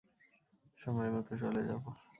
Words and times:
সময়মত 0.77 1.27
চলে 1.33 1.61
যাব। 1.63 1.83